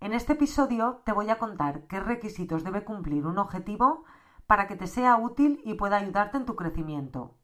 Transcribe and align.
En 0.00 0.14
este 0.14 0.32
episodio 0.32 1.02
te 1.04 1.12
voy 1.12 1.28
a 1.28 1.38
contar 1.38 1.86
qué 1.86 2.00
requisitos 2.00 2.64
debe 2.64 2.84
cumplir 2.84 3.26
un 3.26 3.36
objetivo 3.36 4.04
para 4.46 4.66
que 4.66 4.74
te 4.74 4.86
sea 4.86 5.18
útil 5.18 5.60
y 5.62 5.74
pueda 5.74 5.98
ayudarte 5.98 6.38
en 6.38 6.46
tu 6.46 6.56
crecimiento. 6.56 7.34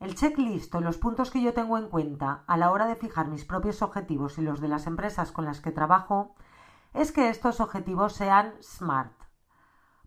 El 0.00 0.16
checklist 0.16 0.74
o 0.74 0.80
los 0.80 0.98
puntos 0.98 1.30
que 1.30 1.40
yo 1.40 1.54
tengo 1.54 1.78
en 1.78 1.88
cuenta 1.88 2.42
a 2.48 2.56
la 2.56 2.72
hora 2.72 2.86
de 2.86 2.96
fijar 2.96 3.28
mis 3.28 3.44
propios 3.44 3.80
objetivos 3.80 4.38
y 4.38 4.42
los 4.42 4.60
de 4.60 4.66
las 4.66 4.88
empresas 4.88 5.30
con 5.30 5.44
las 5.44 5.60
que 5.60 5.70
trabajo 5.70 6.34
es 6.94 7.12
que 7.12 7.28
estos 7.28 7.60
objetivos 7.60 8.14
sean 8.14 8.54
SMART. 8.60 9.14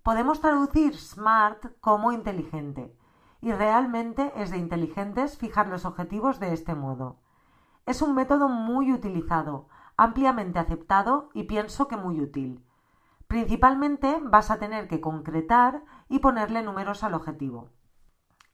Podemos 0.04 0.42
traducir 0.42 0.98
SMART 0.98 1.80
como 1.80 2.12
inteligente 2.12 2.98
y 3.40 3.54
realmente 3.54 4.34
es 4.36 4.52
de 4.52 4.58
inteligentes 4.58 5.38
fijar 5.38 5.70
los 5.70 5.86
objetivos 5.86 6.42
de 6.42 6.52
este 6.52 6.76
modo. 6.76 7.22
Es 7.86 8.02
un 8.02 8.14
método 8.14 8.50
muy 8.50 8.92
utilizado, 8.92 9.70
ampliamente 9.98 10.60
aceptado 10.60 11.30
y 11.34 11.44
pienso 11.44 11.88
que 11.88 11.98
muy 11.98 12.22
útil. 12.22 12.64
Principalmente 13.28 14.20
vas 14.24 14.52
a 14.52 14.60
tener 14.60 14.88
que 14.88 15.02
concretar 15.02 15.84
y 16.08 16.20
ponerle 16.20 16.64
números 16.64 17.04
al 17.04 17.14
objetivo. 17.14 17.70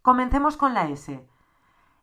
Comencemos 0.02 0.58
con 0.58 0.74
la 0.74 0.88
S. 0.90 1.28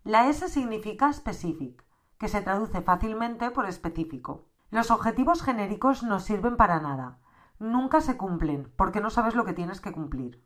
La 0.05 0.29
S 0.29 0.49
significa 0.49 1.13
specific, 1.13 1.85
que 2.17 2.29
se 2.29 2.43
traduce 2.43 2.81
fácilmente 2.81 3.51
por 3.51 3.67
específico. 3.67 4.47
Los 4.71 4.91
objetivos 4.91 5.43
genéricos 5.43 6.03
no 6.03 6.21
sirven 6.21 6.57
para 6.57 6.81
nada. 6.81 7.19
Nunca 7.59 8.01
se 8.01 8.17
cumplen 8.17 8.73
porque 8.77 9.01
no 9.01 9.11
sabes 9.11 9.35
lo 9.35 9.45
que 9.45 9.53
tienes 9.53 9.81
que 9.81 9.93
cumplir. 9.93 10.45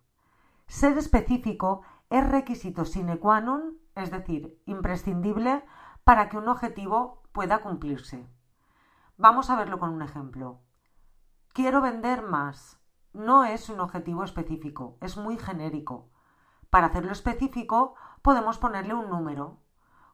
Ser 0.66 0.97
específico 0.97 1.82
es 2.10 2.26
requisito 2.26 2.84
sine 2.84 3.19
qua 3.19 3.41
non, 3.41 3.76
es 3.94 4.10
decir, 4.10 4.58
imprescindible 4.64 5.62
para 6.04 6.28
que 6.28 6.38
un 6.38 6.48
objetivo 6.48 7.22
pueda 7.32 7.60
cumplirse. 7.60 8.26
Vamos 9.16 9.48
a 9.48 9.54
verlo 9.54 9.78
con 9.78 9.90
un 9.90 10.02
ejemplo. 10.02 10.58
Quiero 11.52 11.80
vender 11.80 12.22
más. 12.22 12.80
No 13.12 13.44
es 13.44 13.68
un 13.68 13.78
objetivo 13.78 14.24
específico, 14.24 14.98
es 15.00 15.16
muy 15.16 15.38
genérico. 15.38 16.10
Para 16.68 16.88
hacerlo 16.88 17.12
específico 17.12 17.94
podemos 18.22 18.58
ponerle 18.58 18.92
un 18.92 19.08
número, 19.08 19.60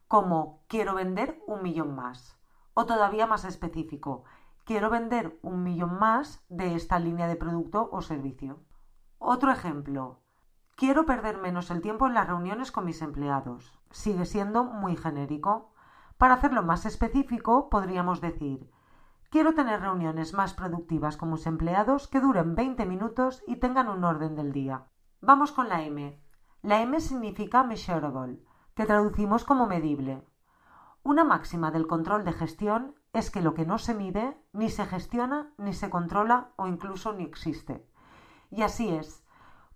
como 0.07 0.63
quiero 0.67 0.93
vender 0.93 1.41
un 1.47 1.63
millón 1.63 1.95
más. 1.95 2.37
O 2.75 2.85
todavía 2.85 3.25
más 3.25 3.43
específico, 3.43 4.23
quiero 4.65 4.91
vender 4.91 5.39
un 5.41 5.63
millón 5.63 5.97
más 5.97 6.45
de 6.47 6.75
esta 6.75 6.99
línea 6.99 7.25
de 7.25 7.37
producto 7.37 7.89
o 7.91 8.03
servicio. 8.03 8.59
Otro 9.17 9.51
ejemplo, 9.51 10.21
quiero 10.75 11.07
perder 11.07 11.39
menos 11.39 11.71
el 11.71 11.81
tiempo 11.81 12.05
en 12.05 12.13
las 12.13 12.27
reuniones 12.27 12.71
con 12.71 12.85
mis 12.85 13.01
empleados. 13.01 13.79
Sigue 13.89 14.27
siendo 14.27 14.63
muy 14.63 14.95
genérico. 14.95 15.73
Para 16.19 16.35
hacerlo 16.35 16.61
más 16.61 16.85
específico 16.85 17.67
podríamos 17.71 18.21
decir, 18.21 18.69
Quiero 19.31 19.53
tener 19.53 19.79
reuniones 19.79 20.33
más 20.33 20.53
productivas 20.53 21.15
con 21.15 21.31
mis 21.31 21.47
empleados 21.47 22.09
que 22.09 22.19
duren 22.19 22.53
20 22.53 22.85
minutos 22.85 23.41
y 23.47 23.55
tengan 23.55 23.87
un 23.87 24.03
orden 24.03 24.35
del 24.35 24.51
día. 24.51 24.87
Vamos 25.21 25.53
con 25.53 25.69
la 25.69 25.83
M. 25.83 26.21
La 26.61 26.81
M 26.81 26.99
significa 26.99 27.63
measurable, 27.63 28.43
que 28.75 28.85
traducimos 28.85 29.45
como 29.45 29.67
medible. 29.67 30.27
Una 31.01 31.23
máxima 31.23 31.71
del 31.71 31.87
control 31.87 32.25
de 32.25 32.33
gestión 32.33 32.95
es 33.13 33.31
que 33.31 33.41
lo 33.41 33.53
que 33.53 33.65
no 33.65 33.77
se 33.77 33.93
mide 33.93 34.37
ni 34.51 34.69
se 34.69 34.85
gestiona, 34.85 35.53
ni 35.57 35.71
se 35.71 35.89
controla 35.89 36.51
o 36.57 36.67
incluso 36.67 37.13
ni 37.13 37.23
existe. 37.23 37.87
Y 38.49 38.63
así 38.63 38.89
es. 38.89 39.25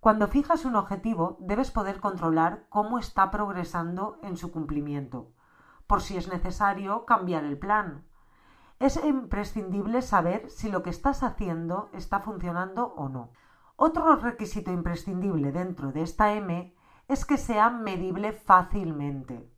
Cuando 0.00 0.28
fijas 0.28 0.66
un 0.66 0.76
objetivo 0.76 1.38
debes 1.40 1.70
poder 1.70 2.00
controlar 2.00 2.66
cómo 2.68 2.98
está 2.98 3.30
progresando 3.30 4.18
en 4.22 4.36
su 4.36 4.52
cumplimiento, 4.52 5.32
por 5.86 6.02
si 6.02 6.18
es 6.18 6.28
necesario 6.28 7.06
cambiar 7.06 7.44
el 7.44 7.58
plan, 7.58 8.04
es 8.78 9.02
imprescindible 9.02 10.02
saber 10.02 10.50
si 10.50 10.70
lo 10.70 10.82
que 10.82 10.90
estás 10.90 11.22
haciendo 11.22 11.88
está 11.92 12.20
funcionando 12.20 12.94
o 12.96 13.08
no. 13.08 13.30
Otro 13.76 14.16
requisito 14.16 14.70
imprescindible 14.70 15.52
dentro 15.52 15.92
de 15.92 16.02
esta 16.02 16.34
M 16.34 16.74
es 17.08 17.24
que 17.24 17.38
sea 17.38 17.70
medible 17.70 18.32
fácilmente. 18.32 19.50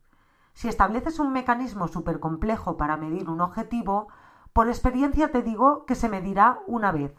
Si 0.53 0.67
estableces 0.67 1.19
un 1.19 1.31
mecanismo 1.31 1.87
súper 1.87 2.19
complejo 2.19 2.77
para 2.77 2.97
medir 2.97 3.29
un 3.29 3.41
objetivo, 3.41 4.07
por 4.53 4.67
experiencia 4.67 5.31
te 5.31 5.41
digo 5.41 5.85
que 5.85 5.95
se 5.95 6.09
medirá 6.09 6.59
una 6.67 6.91
vez. 6.91 7.13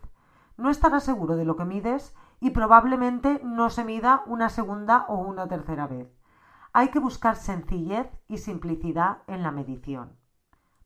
No 0.56 0.70
estarás 0.70 1.04
seguro 1.04 1.36
de 1.36 1.44
lo 1.44 1.56
que 1.56 1.64
mides 1.64 2.14
y 2.38 2.50
probablemente 2.50 3.40
no 3.44 3.70
se 3.70 3.84
mida 3.84 4.22
una 4.26 4.48
segunda 4.48 5.06
o 5.08 5.16
una 5.16 5.48
tercera 5.48 5.86
vez. 5.86 6.08
Hay 6.72 6.88
que 6.88 6.98
buscar 6.98 7.36
sencillez 7.36 8.08
y 8.28 8.38
simplicidad 8.38 9.22
en 9.26 9.42
la 9.42 9.52
medición. 9.52 10.19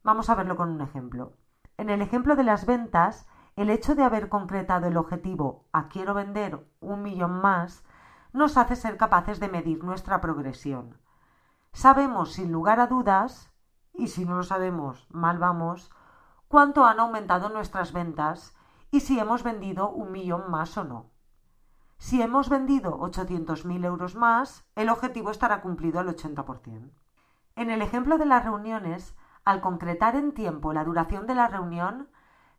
Vamos 0.05 0.29
a 0.29 0.35
verlo 0.35 0.55
con 0.55 0.69
un 0.69 0.83
ejemplo. 0.83 1.33
En 1.79 1.89
el 1.89 2.03
ejemplo 2.03 2.37
de 2.37 2.45
las 2.45 2.67
ventas, 2.67 3.27
el 3.57 3.71
hecho 3.71 3.95
de 3.95 4.05
haber 4.05 4.29
concretado 4.29 4.87
el 4.87 4.99
objetivo 4.99 5.65
a 5.73 5.89
quiero 5.89 6.13
vender 6.13 6.63
un 6.81 7.03
millón 7.03 7.41
más 7.41 7.85
nos 8.35 8.59
hace 8.59 8.77
ser 8.77 8.99
capaces 8.99 9.41
de 9.41 9.49
medir 9.49 9.83
nuestra 9.83 10.21
progresión. 10.21 10.99
Sabemos 11.73 12.33
sin 12.33 12.53
lugar 12.53 12.81
a 12.81 12.87
dudas, 12.87 13.51
y 13.95 14.09
si 14.09 14.27
no 14.27 14.37
lo 14.37 14.43
sabemos, 14.43 15.09
mal 15.11 15.39
vamos, 15.39 15.91
cuánto 16.49 16.85
han 16.85 17.01
aumentado 17.01 17.49
nuestras 17.49 17.95
ventas 17.95 18.55
y 18.91 19.01
si 19.01 19.19
hemos 19.19 19.43
vendido 19.43 19.89
un 19.89 20.13
millón 20.13 20.51
más 20.51 20.77
o 20.77 20.85
no. 20.85 21.13
Si 21.97 22.21
hemos 22.21 22.51
vendido 22.51 22.99
800.000 22.99 23.87
euros 23.87 24.17
más, 24.17 24.67
el 24.77 24.91
objetivo 24.91 25.31
estará 25.31 25.63
cumplido 25.63 25.99
al 25.99 26.15
80%. 26.15 26.91
En 27.57 27.71
el 27.71 27.81
ejemplo 27.81 28.19
de 28.19 28.27
las 28.27 28.45
reuniones, 28.45 29.17
al 29.45 29.61
concretar 29.61 30.17
en 30.17 30.33
tiempo 30.33 30.73
la 30.73 30.85
duración 30.85 31.27
de 31.27 31.35
la 31.35 31.49
reunión, 31.49 32.09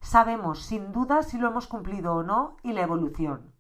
sabemos 0.01 0.62
sin 0.62 0.91
duda 0.91 1.23
si 1.23 1.38
lo 1.38 1.47
hemos 1.47 1.68
cumplido 1.68 2.16
o 2.16 2.23
no 2.23 2.57
y 2.63 2.73
la 2.73 2.81
evolución. 2.81 3.53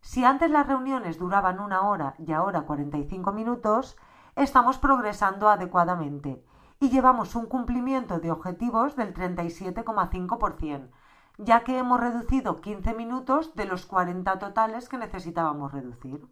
Si 0.00 0.24
antes 0.24 0.50
las 0.50 0.66
reuniones 0.66 1.18
duraban 1.18 1.60
una 1.60 1.82
hora 1.82 2.14
y 2.18 2.32
ahora 2.32 2.62
45 2.62 3.32
minutos, 3.32 3.96
estamos 4.36 4.78
progresando 4.78 5.48
adecuadamente 5.48 6.44
y 6.78 6.90
llevamos 6.90 7.34
un 7.34 7.46
cumplimiento 7.46 8.20
de 8.20 8.30
objetivos 8.30 8.96
del 8.96 9.14
37,5%, 9.14 10.90
ya 11.38 11.64
que 11.64 11.78
hemos 11.78 12.00
reducido 12.00 12.60
15 12.60 12.94
minutos 12.94 13.54
de 13.54 13.64
los 13.66 13.86
40 13.86 14.38
totales 14.38 14.88
que 14.88 14.98
necesitábamos 14.98 15.72
reducir. 15.72 16.26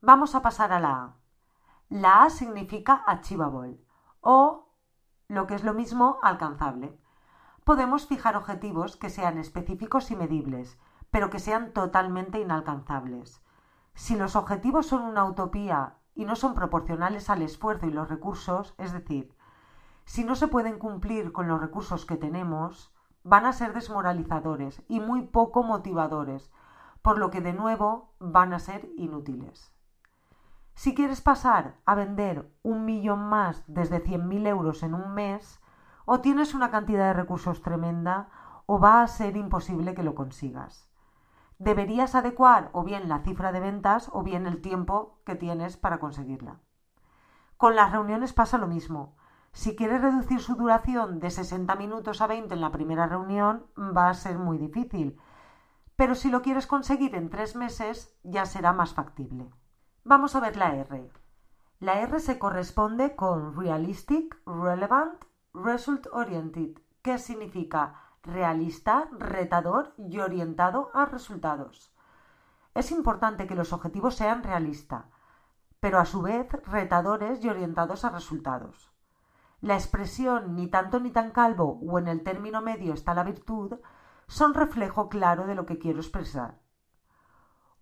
Vamos 0.00 0.34
a 0.34 0.42
pasar 0.42 0.72
a 0.72 0.80
la 0.80 0.90
A. 0.90 1.16
La 1.88 2.24
A 2.24 2.30
significa 2.30 3.02
achievable 3.06 3.80
o 4.20 4.65
lo 5.28 5.46
que 5.46 5.54
es 5.54 5.64
lo 5.64 5.74
mismo 5.74 6.18
alcanzable. 6.22 6.96
Podemos 7.64 8.06
fijar 8.06 8.36
objetivos 8.36 8.96
que 8.96 9.10
sean 9.10 9.38
específicos 9.38 10.10
y 10.10 10.16
medibles, 10.16 10.78
pero 11.10 11.30
que 11.30 11.40
sean 11.40 11.72
totalmente 11.72 12.40
inalcanzables. 12.40 13.42
Si 13.94 14.14
los 14.14 14.36
objetivos 14.36 14.86
son 14.86 15.02
una 15.02 15.24
utopía 15.24 15.94
y 16.14 16.26
no 16.26 16.36
son 16.36 16.54
proporcionales 16.54 17.28
al 17.28 17.42
esfuerzo 17.42 17.86
y 17.86 17.90
los 17.90 18.08
recursos, 18.08 18.74
es 18.78 18.92
decir, 18.92 19.34
si 20.04 20.22
no 20.22 20.36
se 20.36 20.46
pueden 20.46 20.78
cumplir 20.78 21.32
con 21.32 21.48
los 21.48 21.60
recursos 21.60 22.06
que 22.06 22.16
tenemos, 22.16 22.94
van 23.24 23.46
a 23.46 23.52
ser 23.52 23.72
desmoralizadores 23.72 24.82
y 24.86 25.00
muy 25.00 25.22
poco 25.22 25.64
motivadores, 25.64 26.52
por 27.02 27.18
lo 27.18 27.30
que 27.30 27.40
de 27.40 27.52
nuevo 27.52 28.12
van 28.20 28.52
a 28.52 28.60
ser 28.60 28.88
inútiles. 28.96 29.75
Si 30.76 30.94
quieres 30.94 31.22
pasar 31.22 31.78
a 31.86 31.94
vender 31.94 32.52
un 32.62 32.84
millón 32.84 33.20
más 33.30 33.64
desde 33.66 34.04
100.000 34.04 34.46
euros 34.46 34.82
en 34.82 34.92
un 34.92 35.14
mes, 35.14 35.58
o 36.04 36.20
tienes 36.20 36.52
una 36.52 36.70
cantidad 36.70 37.06
de 37.06 37.14
recursos 37.14 37.62
tremenda 37.62 38.28
o 38.66 38.78
va 38.78 39.02
a 39.02 39.08
ser 39.08 39.38
imposible 39.38 39.94
que 39.94 40.02
lo 40.02 40.14
consigas. 40.14 40.90
Deberías 41.58 42.14
adecuar 42.14 42.68
o 42.74 42.84
bien 42.84 43.08
la 43.08 43.20
cifra 43.20 43.52
de 43.52 43.60
ventas 43.60 44.10
o 44.12 44.22
bien 44.22 44.46
el 44.46 44.60
tiempo 44.60 45.18
que 45.24 45.34
tienes 45.34 45.78
para 45.78 45.98
conseguirla. 45.98 46.60
Con 47.56 47.74
las 47.74 47.90
reuniones 47.90 48.34
pasa 48.34 48.58
lo 48.58 48.66
mismo. 48.66 49.16
Si 49.52 49.76
quieres 49.76 50.02
reducir 50.02 50.40
su 50.40 50.56
duración 50.56 51.20
de 51.20 51.30
60 51.30 51.74
minutos 51.76 52.20
a 52.20 52.26
20 52.26 52.52
en 52.52 52.60
la 52.60 52.70
primera 52.70 53.06
reunión, 53.06 53.64
va 53.78 54.10
a 54.10 54.14
ser 54.14 54.38
muy 54.38 54.58
difícil. 54.58 55.18
Pero 55.96 56.14
si 56.14 56.30
lo 56.30 56.42
quieres 56.42 56.66
conseguir 56.66 57.14
en 57.14 57.30
tres 57.30 57.56
meses, 57.56 58.14
ya 58.24 58.44
será 58.44 58.74
más 58.74 58.92
factible. 58.92 59.48
Vamos 60.08 60.36
a 60.36 60.40
ver 60.40 60.56
la 60.56 60.72
R. 60.72 61.10
La 61.80 62.00
R 62.00 62.20
se 62.20 62.38
corresponde 62.38 63.16
con 63.16 63.56
Realistic, 63.56 64.40
Relevant, 64.46 65.24
Result 65.52 66.06
Oriented, 66.12 66.78
que 67.02 67.18
significa 67.18 68.12
realista, 68.22 69.08
retador 69.10 69.94
y 69.98 70.20
orientado 70.20 70.92
a 70.94 71.06
resultados. 71.06 71.92
Es 72.72 72.92
importante 72.92 73.48
que 73.48 73.56
los 73.56 73.72
objetivos 73.72 74.14
sean 74.14 74.44
realistas, 74.44 75.06
pero 75.80 75.98
a 75.98 76.04
su 76.04 76.22
vez 76.22 76.52
retadores 76.66 77.44
y 77.44 77.48
orientados 77.48 78.04
a 78.04 78.10
resultados. 78.10 78.92
La 79.60 79.74
expresión 79.74 80.54
ni 80.54 80.68
tanto 80.68 81.00
ni 81.00 81.10
tan 81.10 81.32
calvo 81.32 81.80
o 81.82 81.98
en 81.98 82.06
el 82.06 82.22
término 82.22 82.62
medio 82.62 82.94
está 82.94 83.12
la 83.12 83.24
virtud 83.24 83.74
son 84.28 84.54
reflejo 84.54 85.08
claro 85.08 85.48
de 85.48 85.56
lo 85.56 85.66
que 85.66 85.80
quiero 85.80 85.98
expresar. 85.98 86.60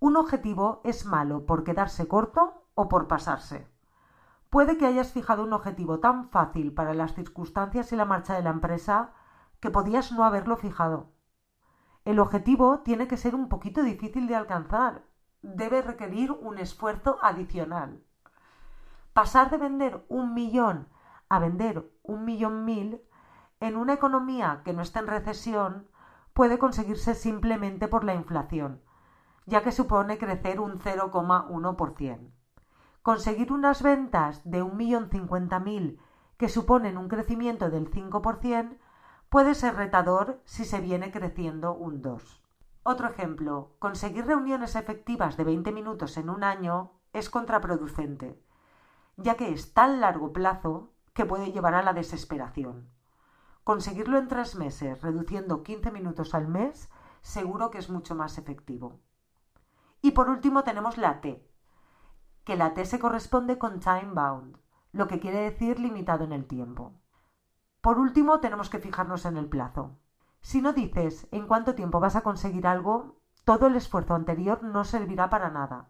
Un 0.06 0.18
objetivo 0.18 0.82
es 0.84 1.06
malo 1.06 1.46
por 1.46 1.64
quedarse 1.64 2.06
corto 2.06 2.66
o 2.74 2.90
por 2.90 3.08
pasarse. 3.08 3.66
Puede 4.50 4.76
que 4.76 4.84
hayas 4.84 5.12
fijado 5.12 5.42
un 5.42 5.54
objetivo 5.54 5.98
tan 6.00 6.28
fácil 6.28 6.74
para 6.74 6.92
las 6.92 7.14
circunstancias 7.14 7.90
y 7.90 7.96
la 7.96 8.04
marcha 8.04 8.34
de 8.34 8.42
la 8.42 8.50
empresa 8.50 9.14
que 9.60 9.70
podías 9.70 10.12
no 10.12 10.24
haberlo 10.24 10.58
fijado. 10.58 11.14
El 12.04 12.18
objetivo 12.18 12.80
tiene 12.80 13.08
que 13.08 13.16
ser 13.16 13.34
un 13.34 13.48
poquito 13.48 13.82
difícil 13.82 14.26
de 14.26 14.36
alcanzar. 14.36 15.06
Debe 15.40 15.80
requerir 15.80 16.32
un 16.32 16.58
esfuerzo 16.58 17.16
adicional. 17.22 18.04
Pasar 19.14 19.48
de 19.48 19.56
vender 19.56 20.04
un 20.10 20.34
millón 20.34 20.86
a 21.30 21.38
vender 21.38 21.90
un 22.02 22.26
millón 22.26 22.66
mil 22.66 23.00
en 23.58 23.74
una 23.74 23.94
economía 23.94 24.60
que 24.66 24.74
no 24.74 24.82
está 24.82 25.00
en 25.00 25.06
recesión 25.06 25.88
puede 26.34 26.58
conseguirse 26.58 27.14
simplemente 27.14 27.88
por 27.88 28.04
la 28.04 28.14
inflación, 28.14 28.82
ya 29.46 29.62
que 29.62 29.72
supone 29.72 30.18
crecer 30.18 30.60
un 30.60 30.78
0,1%. 30.78 32.30
Conseguir 33.02 33.52
unas 33.52 33.82
ventas 33.82 34.40
de 34.44 34.62
un 34.62 34.76
millón 34.76 35.10
cincuenta 35.10 35.60
mil 35.60 36.00
que 36.36 36.48
suponen 36.48 36.98
un 36.98 37.08
crecimiento 37.08 37.70
del 37.70 37.90
5% 37.90 38.78
puede 39.28 39.54
ser 39.54 39.76
retador 39.76 40.40
si 40.44 40.64
se 40.64 40.80
viene 40.80 41.10
creciendo 41.10 41.74
un 41.74 42.02
2. 42.02 42.42
Otro 42.82 43.08
ejemplo, 43.08 43.76
conseguir 43.78 44.26
reuniones 44.26 44.76
efectivas 44.76 45.36
de 45.36 45.44
20 45.44 45.72
minutos 45.72 46.16
en 46.16 46.30
un 46.30 46.44
año 46.44 46.92
es 47.12 47.30
contraproducente, 47.30 48.42
ya 49.16 49.36
que 49.36 49.52
es 49.52 49.74
tan 49.74 50.00
largo 50.00 50.32
plazo 50.32 50.92
que 51.14 51.24
puede 51.24 51.52
llevar 51.52 51.74
a 51.74 51.82
la 51.82 51.92
desesperación. 51.92 52.90
Conseguirlo 53.64 54.18
en 54.18 54.28
tres 54.28 54.56
meses, 54.56 55.00
reduciendo 55.00 55.62
15 55.62 55.90
minutos 55.90 56.34
al 56.34 56.48
mes, 56.48 56.90
seguro 57.22 57.70
que 57.70 57.78
es 57.78 57.88
mucho 57.88 58.14
más 58.14 58.36
efectivo. 58.36 59.00
Y 60.04 60.10
por 60.10 60.28
último 60.28 60.64
tenemos 60.64 60.98
la 60.98 61.22
T, 61.22 61.50
que 62.44 62.56
la 62.56 62.74
T 62.74 62.84
se 62.84 62.98
corresponde 62.98 63.56
con 63.56 63.80
time 63.80 64.10
bound, 64.12 64.58
lo 64.92 65.08
que 65.08 65.18
quiere 65.18 65.38
decir 65.38 65.80
limitado 65.80 66.24
en 66.24 66.32
el 66.32 66.46
tiempo. 66.46 66.92
Por 67.80 67.98
último 67.98 68.40
tenemos 68.40 68.68
que 68.68 68.80
fijarnos 68.80 69.24
en 69.24 69.38
el 69.38 69.48
plazo. 69.48 69.96
Si 70.42 70.60
no 70.60 70.74
dices 70.74 71.26
en 71.30 71.46
cuánto 71.46 71.74
tiempo 71.74 72.00
vas 72.00 72.16
a 72.16 72.20
conseguir 72.20 72.66
algo, 72.66 73.22
todo 73.46 73.68
el 73.68 73.76
esfuerzo 73.76 74.14
anterior 74.14 74.62
no 74.62 74.84
servirá 74.84 75.30
para 75.30 75.48
nada. 75.48 75.88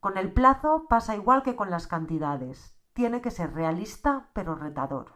Con 0.00 0.18
el 0.18 0.32
plazo 0.32 0.86
pasa 0.88 1.14
igual 1.14 1.44
que 1.44 1.54
con 1.54 1.70
las 1.70 1.86
cantidades 1.86 2.76
tiene 2.92 3.20
que 3.20 3.30
ser 3.30 3.54
realista 3.54 4.30
pero 4.32 4.56
retador. 4.56 5.12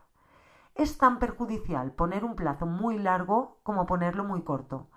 Es 0.77 0.97
tan 0.97 1.19
perjudicial 1.19 1.91
poner 1.91 2.25
un 2.25 2.37
plazo 2.37 2.67
muy 2.67 3.01
largo 3.01 3.59
como 3.65 3.85
ponerlo 3.85 4.23
muy 4.23 4.45
corto. 4.45 4.91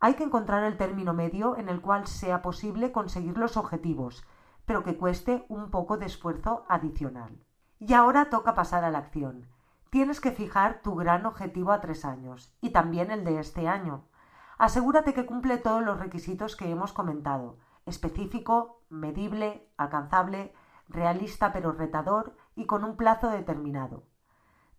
Hay 0.00 0.14
que 0.14 0.24
encontrar 0.24 0.64
el 0.64 0.76
término 0.76 1.14
medio 1.14 1.56
en 1.56 1.68
el 1.68 1.80
cual 1.80 2.06
sea 2.06 2.42
posible 2.42 2.92
conseguir 2.92 3.38
los 3.38 3.56
objetivos, 3.56 4.24
pero 4.64 4.82
que 4.82 4.96
cueste 4.96 5.44
un 5.48 5.70
poco 5.70 5.96
de 5.96 6.06
esfuerzo 6.06 6.64
adicional. 6.68 7.38
Y 7.78 7.94
ahora 7.94 8.30
toca 8.30 8.54
pasar 8.54 8.84
a 8.84 8.90
la 8.90 8.98
acción. 8.98 9.46
Tienes 9.90 10.20
que 10.20 10.32
fijar 10.32 10.82
tu 10.82 10.94
gran 10.94 11.24
objetivo 11.26 11.72
a 11.72 11.80
tres 11.80 12.04
años 12.04 12.54
y 12.60 12.70
también 12.70 13.10
el 13.10 13.24
de 13.24 13.38
este 13.38 13.68
año. 13.68 14.04
Asegúrate 14.58 15.14
que 15.14 15.26
cumple 15.26 15.58
todos 15.58 15.82
los 15.82 15.98
requisitos 15.98 16.56
que 16.56 16.70
hemos 16.70 16.92
comentado 16.92 17.58
específico, 17.86 18.82
medible, 18.90 19.70
alcanzable, 19.76 20.52
realista 20.88 21.52
pero 21.52 21.72
retador 21.72 22.36
y 22.54 22.66
con 22.66 22.84
un 22.84 22.96
plazo 22.96 23.30
determinado. 23.30 24.02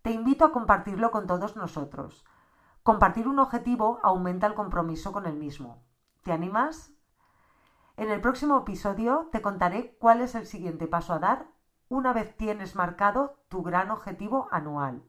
Te 0.02 0.12
invito 0.12 0.44
a 0.44 0.52
compartirlo 0.52 1.10
con 1.10 1.26
todos 1.26 1.56
nosotros. 1.56 2.24
Compartir 2.88 3.28
un 3.28 3.38
objetivo 3.38 4.00
aumenta 4.02 4.46
el 4.46 4.54
compromiso 4.54 5.12
con 5.12 5.26
el 5.26 5.36
mismo. 5.36 5.82
¿Te 6.22 6.32
animas? 6.32 6.94
En 7.98 8.08
el 8.08 8.22
próximo 8.22 8.56
episodio 8.56 9.28
te 9.30 9.42
contaré 9.42 9.98
cuál 10.00 10.22
es 10.22 10.34
el 10.34 10.46
siguiente 10.46 10.88
paso 10.88 11.12
a 11.12 11.18
dar 11.18 11.50
una 11.90 12.14
vez 12.14 12.34
tienes 12.38 12.76
marcado 12.76 13.42
tu 13.50 13.62
gran 13.62 13.90
objetivo 13.90 14.48
anual. 14.50 15.04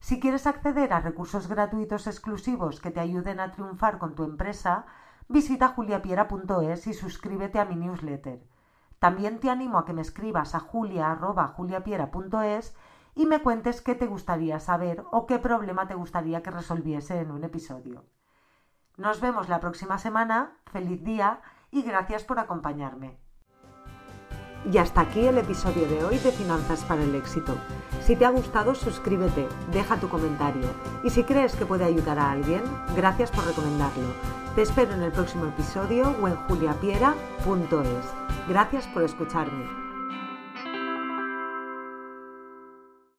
Si 0.00 0.20
quieres 0.20 0.46
acceder 0.46 0.92
a 0.92 1.00
recursos 1.00 1.48
gratuitos 1.48 2.06
exclusivos 2.06 2.80
que 2.80 2.90
te 2.90 3.00
ayuden 3.00 3.40
a 3.40 3.50
triunfar 3.50 3.96
con 3.96 4.14
tu 4.14 4.24
empresa, 4.24 4.84
visita 5.26 5.68
juliapiera.es 5.68 6.86
y 6.86 6.92
suscríbete 6.92 7.60
a 7.60 7.64
mi 7.64 7.76
newsletter. 7.76 8.46
También 8.98 9.38
te 9.38 9.48
animo 9.48 9.78
a 9.78 9.86
que 9.86 9.94
me 9.94 10.02
escribas 10.02 10.54
a 10.54 10.60
julia.juliapiera.es 10.60 12.74
y 13.20 13.26
me 13.26 13.42
cuentes 13.42 13.82
qué 13.82 13.94
te 13.94 14.06
gustaría 14.06 14.58
saber 14.60 15.04
o 15.10 15.26
qué 15.26 15.38
problema 15.38 15.86
te 15.86 15.94
gustaría 15.94 16.42
que 16.42 16.50
resolviese 16.50 17.20
en 17.20 17.30
un 17.30 17.44
episodio. 17.44 18.06
Nos 18.96 19.20
vemos 19.20 19.50
la 19.50 19.60
próxima 19.60 19.98
semana, 19.98 20.56
feliz 20.72 21.04
día 21.04 21.42
y 21.70 21.82
gracias 21.82 22.24
por 22.24 22.38
acompañarme. 22.38 23.18
Y 24.72 24.78
hasta 24.78 25.02
aquí 25.02 25.26
el 25.26 25.36
episodio 25.36 25.86
de 25.86 26.02
hoy 26.02 26.16
de 26.16 26.32
Finanzas 26.32 26.82
para 26.84 27.02
el 27.02 27.14
Éxito. 27.14 27.58
Si 28.00 28.16
te 28.16 28.24
ha 28.24 28.30
gustado, 28.30 28.74
suscríbete, 28.74 29.46
deja 29.70 30.00
tu 30.00 30.08
comentario 30.08 30.70
y 31.04 31.10
si 31.10 31.22
crees 31.22 31.54
que 31.54 31.66
puede 31.66 31.84
ayudar 31.84 32.18
a 32.18 32.30
alguien, 32.30 32.62
gracias 32.96 33.30
por 33.30 33.44
recomendarlo. 33.44 34.14
Te 34.54 34.62
espero 34.62 34.94
en 34.94 35.02
el 35.02 35.12
próximo 35.12 35.44
episodio 35.44 36.16
o 36.22 36.26
en 36.26 36.36
juliapiera.es. 36.36 38.48
Gracias 38.48 38.86
por 38.86 39.02
escucharme. 39.02 39.89